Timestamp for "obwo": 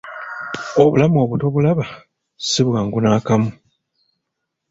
1.23-1.35